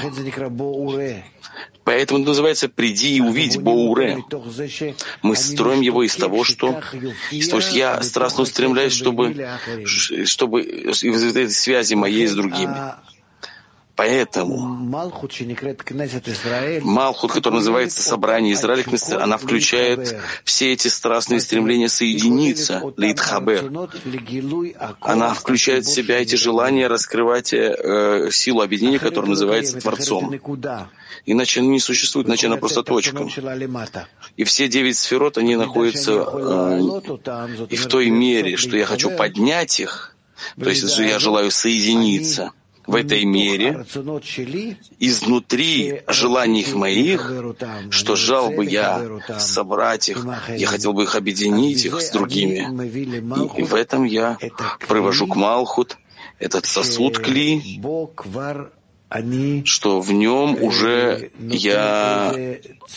Поэтому 1.84 2.20
это 2.20 2.28
называется 2.28 2.68
«приди 2.70 3.16
и 3.16 3.20
увидь 3.20 3.58
Боуре». 3.58 4.24
Мы 5.22 5.36
строим 5.36 5.82
его 5.82 6.02
из 6.02 6.16
того, 6.16 6.42
что, 6.42 6.80
того, 7.50 7.60
что 7.60 7.76
я 7.76 8.02
страстно 8.02 8.44
устремляюсь, 8.44 8.94
чтобы, 8.94 9.46
чтобы 10.24 10.62
этой 10.62 11.50
связи 11.50 11.94
моей 11.94 12.26
с 12.26 12.34
другими. 12.34 12.74
Поэтому 13.96 14.56
Малхут, 16.82 17.32
который 17.32 17.54
называется 17.54 18.02
Собрание 18.02 18.54
Израиля, 18.54 18.84
она 19.22 19.36
включает 19.38 20.16
все 20.42 20.72
эти 20.72 20.88
страстные 20.88 21.40
стремления 21.40 21.88
соединиться, 21.88 22.82
лейтхабер. 22.96 23.70
Она 25.00 25.32
включает 25.34 25.84
в 25.84 25.94
себя 25.94 26.20
эти 26.20 26.34
желания 26.34 26.88
раскрывать 26.88 27.52
э, 27.52 28.30
силу 28.32 28.62
объединения, 28.62 28.98
которая 28.98 29.30
называется 29.30 29.78
Творцом. 29.78 30.34
Иначе 31.24 31.60
она 31.60 31.68
не 31.68 31.80
существует, 31.80 32.26
иначе 32.26 32.48
она 32.48 32.56
просто 32.56 32.82
точка. 32.82 33.28
И 34.36 34.42
все 34.42 34.66
девять 34.66 34.98
сферот, 34.98 35.38
они 35.38 35.54
находятся 35.54 36.12
э, 36.12 36.80
и 37.70 37.76
в 37.76 37.86
той 37.86 38.10
мере, 38.10 38.56
что 38.56 38.76
я 38.76 38.86
хочу 38.86 39.10
поднять 39.10 39.78
их, 39.78 40.16
то 40.60 40.68
есть 40.68 40.98
я 40.98 41.20
желаю 41.20 41.52
соединиться— 41.52 42.50
в 42.86 42.94
этой 42.94 43.24
мере 43.24 43.84
изнутри 44.98 46.02
желаний 46.08 46.66
моих, 46.74 47.32
что 47.90 48.16
жал 48.16 48.50
бы 48.50 48.64
я 48.64 49.02
собрать 49.38 50.08
их, 50.08 50.26
я 50.56 50.66
хотел 50.66 50.92
бы 50.92 51.04
их 51.04 51.14
объединить 51.14 51.84
их 51.84 52.00
с 52.00 52.10
другими. 52.10 52.68
И 53.58 53.62
в 53.62 53.74
этом 53.74 54.04
я 54.04 54.38
привожу 54.88 55.26
к 55.26 55.36
Малхут 55.36 55.96
этот 56.38 56.66
сосуд 56.66 57.18
Кли, 57.18 57.80
что 59.64 60.00
в 60.00 60.12
нем 60.12 60.62
уже 60.62 61.30
я 61.38 62.34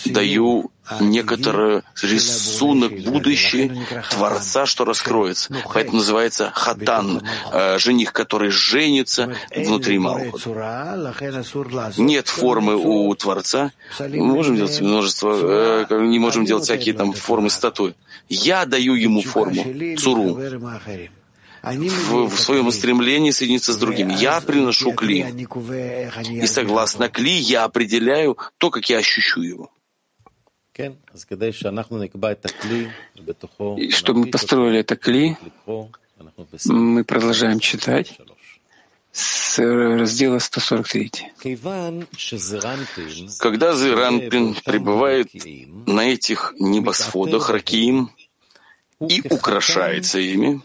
даю 0.05 0.71
некоторый 0.99 1.81
рисунок 2.01 2.97
будущего 2.99 3.73
Творца, 4.09 4.65
что 4.65 4.85
раскроется. 4.85 5.53
Поэтому 5.73 5.97
называется 5.97 6.51
хатан, 6.53 7.21
э, 7.51 7.77
жених, 7.77 8.13
который 8.13 8.49
женится 8.49 9.35
внутри 9.55 9.99
Малхут. 9.99 10.45
Нет 11.97 12.27
формы 12.27 12.75
у 12.75 13.13
Творца. 13.15 13.71
Мы 13.99 14.25
можем 14.25 14.55
делать 14.55 14.79
множество, 14.81 15.85
э, 15.89 16.05
не 16.07 16.19
можем 16.19 16.45
делать 16.45 16.63
всякие 16.63 16.93
там 16.93 17.13
формы 17.13 17.49
статуи. 17.49 17.93
Я 18.29 18.65
даю 18.65 18.93
ему 18.95 19.21
форму, 19.21 19.65
цуру 19.97 20.39
в, 21.71 22.29
в 22.29 22.39
своем 22.39 22.71
стремлении 22.71 23.31
соединиться 23.31 23.73
с 23.73 23.77
другими. 23.77 24.13
Я 24.13 24.41
приношу 24.41 24.93
кли. 24.93 25.25
И 26.29 26.47
согласно 26.47 27.09
кли 27.09 27.33
я 27.33 27.63
определяю 27.63 28.37
то, 28.57 28.69
как 28.69 28.89
я 28.89 28.97
ощущу 28.97 29.41
его. 29.41 29.71
И 33.77 33.91
чтобы 33.91 34.19
мы 34.19 34.27
построили 34.27 34.79
это 34.79 34.95
кли, 34.95 35.37
мы 36.65 37.03
продолжаем 37.03 37.59
читать 37.59 38.17
с 39.11 39.57
раздела 39.59 40.37
143. 40.37 41.11
Когда 43.39 43.75
Зиранпин 43.75 44.55
пребывает 44.63 45.29
на 45.87 46.01
этих 46.01 46.53
небосводах, 46.59 47.49
Ракиим, 47.49 48.11
и 48.99 49.21
украшается 49.29 50.19
ими. 50.19 50.61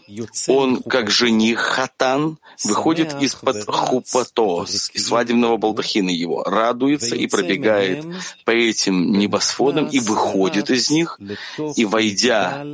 Он, 0.47 0.81
как 0.81 1.09
жених 1.09 1.59
Хатан, 1.59 2.37
выходит 2.63 3.21
из-под 3.21 3.65
хупатос, 3.67 4.91
из 4.93 5.05
свадебного 5.07 5.57
балдахина 5.57 6.09
его, 6.09 6.43
радуется 6.43 7.15
и 7.15 7.27
пробегает 7.27 8.05
по 8.45 8.51
этим 8.51 9.13
небосводам 9.13 9.87
и 9.87 9.99
выходит 9.99 10.69
из 10.69 10.89
них, 10.89 11.19
и, 11.75 11.85
войдя 11.85 12.65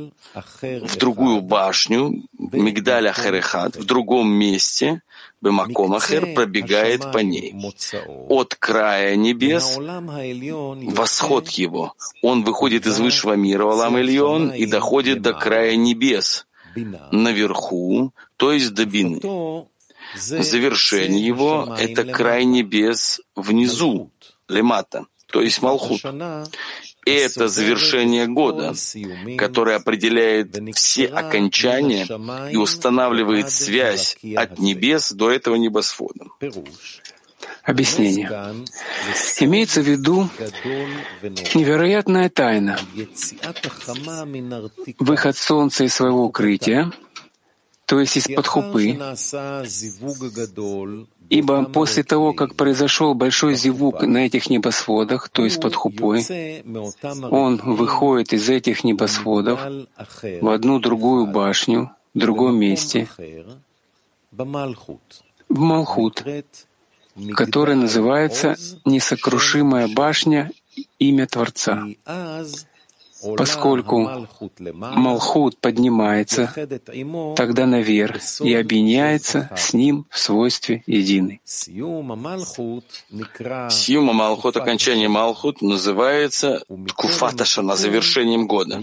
в 0.62 0.96
другую 0.96 1.42
башню, 1.42 2.24
Мигдаля 2.38 3.12
Херехат, 3.12 3.76
в 3.76 3.84
другом 3.84 4.30
месте, 4.30 5.02
Бемакомахер 5.40 6.34
пробегает 6.34 7.12
по 7.12 7.18
ней. 7.18 7.54
От 8.28 8.54
края 8.54 9.16
небес 9.16 9.78
восход 10.94 11.48
его. 11.48 11.94
Он 12.22 12.44
выходит 12.44 12.86
из 12.86 12.98
высшего 12.98 13.34
мира, 13.34 13.64
Алам 13.64 13.98
Ильон, 13.98 14.50
и 14.50 14.66
доходит 14.66 15.22
до 15.22 15.32
края 15.32 15.76
небес, 15.76 16.46
наверху, 17.10 18.12
то 18.36 18.52
есть 18.52 18.74
до 18.74 18.84
Бины. 18.84 19.20
Завершение 20.14 21.24
его— 21.24 21.74
это 21.78 22.04
край 22.04 22.44
небес 22.44 23.20
внизу, 23.36 24.10
Лемата, 24.48 25.06
то 25.26 25.40
есть 25.40 25.62
Малхут 25.62 26.02
это 27.16 27.48
завершение 27.48 28.26
года, 28.26 28.74
которое 29.36 29.76
определяет 29.76 30.58
все 30.74 31.06
окончания 31.06 32.06
и 32.50 32.56
устанавливает 32.56 33.50
связь 33.50 34.16
от 34.36 34.58
небес 34.58 35.12
до 35.12 35.30
этого 35.30 35.56
небосвода. 35.56 36.26
Объяснение. 37.62 38.28
Имеется 39.40 39.82
в 39.82 39.86
виду 39.86 40.28
невероятная 41.54 42.28
тайна. 42.28 42.78
Выход 44.98 45.36
солнца 45.36 45.84
из 45.84 45.94
своего 45.94 46.24
укрытия, 46.24 46.92
то 47.86 48.00
есть 48.00 48.16
из-под 48.16 48.46
хупы, 48.46 48.98
Ибо 51.30 51.64
после 51.64 52.02
того, 52.02 52.32
как 52.32 52.56
произошел 52.56 53.14
большой 53.14 53.54
зевук 53.54 54.02
на 54.02 54.26
этих 54.26 54.50
небосводах, 54.50 55.28
то 55.28 55.44
есть 55.44 55.60
под 55.60 55.76
хупой, 55.76 56.26
он 57.30 57.56
выходит 57.64 58.32
из 58.32 58.50
этих 58.50 58.82
небосводов 58.82 59.60
в 60.40 60.48
одну 60.48 60.80
другую 60.80 61.28
башню, 61.28 61.92
в 62.14 62.18
другом 62.18 62.58
месте, 62.58 63.08
в 64.32 65.58
Малхут, 65.58 66.24
который 67.36 67.76
называется 67.76 68.56
«Несокрушимая 68.84 69.86
башня 69.86 70.50
имя 70.98 71.28
Творца» 71.28 71.86
поскольку 73.36 74.28
Малхут 74.60 75.58
поднимается 75.58 76.52
тогда 77.36 77.66
наверх 77.66 78.20
и 78.40 78.54
объединяется 78.54 79.50
с 79.56 79.72
ним 79.72 80.06
в 80.10 80.18
свойстве 80.18 80.82
единый. 80.86 81.40
Сиума 81.44 82.16
Малхут, 82.16 82.84
окончание 84.56 85.08
Малхут, 85.08 85.62
называется 85.62 86.62
Ткуфаташана, 86.88 87.76
завершением 87.76 88.46
года. 88.46 88.80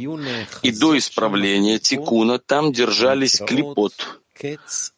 И 0.64 0.72
до 0.72 0.98
исправления 0.98 1.80
Тикуна 1.80 2.40
там 2.40 2.72
держались 2.72 3.40
клипот, 3.40 4.22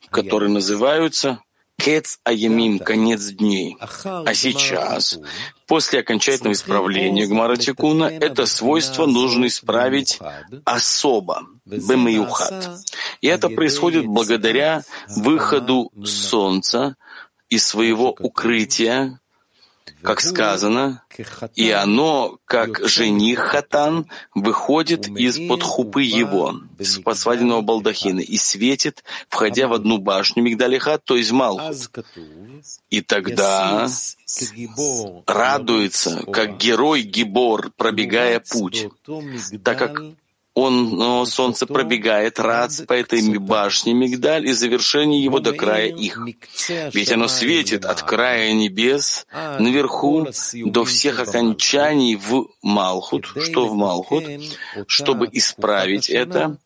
которые 0.09 0.49
называются 0.49 1.39
Кец 1.79 2.19
Аямим, 2.23 2.79
конец 2.79 3.27
дней. 3.29 3.77
А 3.79 4.33
сейчас, 4.33 5.19
после 5.65 5.99
окончательного 5.99 6.53
исправления 6.53 7.25
Гмара 7.25 7.55
Тикуна, 7.55 8.05
это 8.05 8.45
свойство 8.45 9.05
нужно 9.05 9.47
исправить 9.47 10.19
особо, 10.65 11.47
бемиюхат. 11.65 12.69
И 13.21 13.27
это 13.27 13.49
происходит 13.49 14.05
благодаря 14.05 14.83
выходу 15.07 15.91
солнца 16.03 16.95
из 17.49 17.65
своего 17.65 18.15
укрытия 18.19 19.19
как 20.01 20.21
сказано, 20.21 21.03
и 21.55 21.69
оно, 21.71 22.37
как 22.45 22.87
жених 22.87 23.39
Хатан, 23.39 24.07
выходит 24.33 25.07
из-под 25.07 25.63
хупы 25.63 26.03
его, 26.03 26.61
из-под 26.77 27.17
свадебного 27.17 27.61
балдахина, 27.61 28.19
и 28.19 28.37
светит, 28.37 29.03
входя 29.27 29.67
в 29.67 29.73
одну 29.73 29.97
башню 29.97 30.43
Мигдалиха, 30.43 30.97
то 30.99 31.15
есть 31.15 31.31
Малхут. 31.31 32.05
И 32.89 33.01
тогда 33.01 33.89
радуется, 35.25 36.23
как 36.31 36.57
герой 36.57 37.01
Гибор, 37.01 37.71
пробегая 37.75 38.39
путь, 38.39 38.87
так 39.63 39.77
как 39.77 40.01
он, 40.59 40.95
но 40.97 41.25
солнце 41.25 41.65
пробегает 41.65 42.39
рац 42.39 42.81
по 42.81 42.93
этой 42.93 43.37
башне 43.37 43.93
Мигдаль 43.93 44.47
и 44.47 44.51
завершение 44.51 45.23
его 45.23 45.39
до 45.39 45.53
края 45.53 45.87
их. 45.87 46.19
Ведь 46.93 47.11
оно 47.11 47.27
светит 47.27 47.85
от 47.85 48.03
края 48.03 48.53
небес 48.53 49.25
наверху 49.59 50.27
до 50.53 50.85
всех 50.85 51.19
окончаний 51.19 52.15
в 52.15 52.47
Малхут, 52.61 53.25
что 53.37 53.67
в 53.67 53.75
Малхут, 53.75 54.25
чтобы 54.87 55.29
исправить 55.31 56.09
это, 56.09 56.57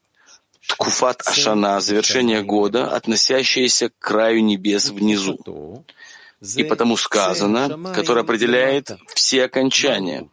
Ткуфат 0.67 1.21
Ашана, 1.27 1.81
завершение 1.81 2.41
года, 2.41 2.89
относящееся 2.95 3.89
к 3.89 3.99
краю 3.99 4.43
небес 4.43 4.89
внизу. 4.89 5.37
И 6.55 6.63
потому 6.63 6.97
сказано, 6.97 7.93
которое 7.93 8.21
определяет 8.21 8.91
все 9.13 9.45
окончания. 9.45 10.29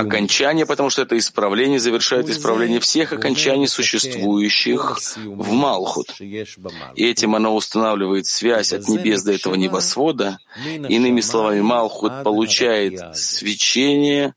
Окончание, 0.00 0.66
потому 0.66 0.90
что 0.90 1.02
это 1.02 1.16
исправление 1.16 1.78
завершает 1.78 2.28
исправление 2.28 2.80
всех 2.80 3.12
окончаний, 3.12 3.68
существующих 3.68 4.98
в 5.16 5.52
Малхут. 5.52 6.20
И 6.20 7.06
этим 7.06 7.36
оно 7.36 7.54
устанавливает 7.54 8.26
связь 8.26 8.72
от 8.72 8.88
небес 8.88 9.22
до 9.22 9.32
этого 9.32 9.54
небосвода. 9.54 10.38
Иными 10.64 11.20
словами, 11.20 11.60
Малхут 11.60 12.24
получает 12.24 13.16
свечение 13.16 14.34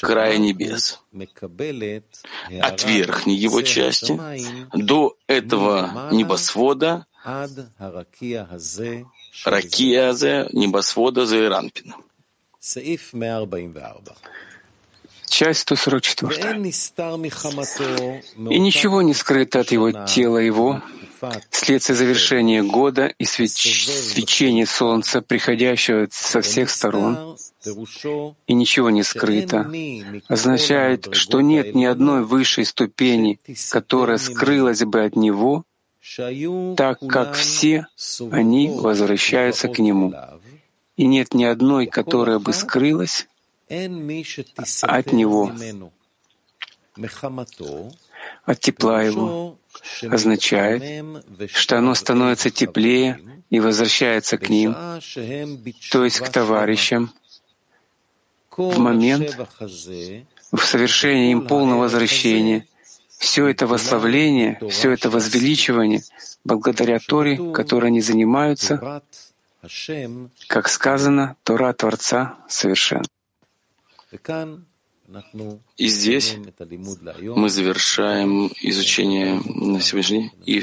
края 0.00 0.38
небес. 0.38 1.00
От 2.60 2.84
верхней 2.84 3.36
его 3.36 3.62
части 3.62 4.18
до 4.74 5.16
этого 5.26 6.08
небосвода 6.12 7.06
Ракиязе, 9.44 10.48
небосвода 10.52 11.26
Заиранпина. 11.26 11.96
Часть 15.26 15.60
144. 15.60 16.70
«И 18.50 18.58
ничего 18.58 19.02
не 19.02 19.14
скрыто 19.14 19.60
от 19.60 19.70
его 19.70 19.92
тела 20.06 20.38
его, 20.38 20.82
вследствие 21.50 21.96
завершения 21.96 22.62
года 22.62 23.06
и 23.18 23.24
свеч... 23.24 23.86
свечения 23.86 24.66
солнца, 24.66 25.20
приходящего 25.22 26.08
со 26.10 26.40
всех 26.40 26.70
сторон, 26.70 27.36
и 28.46 28.54
ничего 28.54 28.90
не 28.90 29.02
скрыто, 29.02 29.70
означает, 30.28 31.14
что 31.14 31.40
нет 31.40 31.74
ни 31.74 31.84
одной 31.84 32.24
высшей 32.24 32.64
ступени, 32.64 33.38
которая 33.70 34.18
скрылась 34.18 34.84
бы 34.84 35.04
от 35.04 35.16
него, 35.16 35.64
так 36.76 36.98
как 37.08 37.34
все 37.34 37.86
они 38.30 38.70
возвращаются 38.70 39.68
к 39.68 39.78
Нему. 39.78 40.14
И 40.96 41.06
нет 41.06 41.34
ни 41.34 41.44
одной, 41.44 41.86
которая 41.86 42.38
бы 42.38 42.52
скрылась 42.52 43.28
от 43.68 45.12
Него, 45.12 45.52
от 48.44 48.60
тепла 48.60 49.02
Его, 49.02 49.58
означает, 50.02 51.04
что 51.52 51.78
оно 51.78 51.94
становится 51.94 52.50
теплее 52.50 53.20
и 53.50 53.60
возвращается 53.60 54.38
к 54.38 54.48
ним, 54.48 54.74
то 55.92 56.04
есть 56.04 56.20
к 56.20 56.28
товарищам, 56.28 57.12
в 58.50 58.78
момент 58.78 59.38
в 60.50 60.58
совершении 60.58 61.30
им 61.30 61.46
полного 61.46 61.82
возвращения— 61.82 62.66
все 63.18 63.48
это 63.48 63.66
восславление, 63.66 64.60
все 64.70 64.92
это 64.92 65.10
возвеличивание 65.10 66.02
благодаря 66.44 66.98
Торе, 67.00 67.52
которой 67.52 67.86
они 67.86 68.00
занимаются, 68.00 69.02
как 70.46 70.68
сказано, 70.68 71.36
Тора 71.42 71.72
Творца 71.72 72.38
совершенно. 72.48 73.04
И 75.76 75.88
здесь 75.88 76.36
мы 77.20 77.48
завершаем 77.48 78.50
изучение 78.60 79.40
на 79.44 79.80
сегодняшний 79.80 80.30
день 80.44 80.62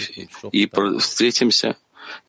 и, 0.51 0.63
и 0.63 0.99
встретимся 0.99 1.75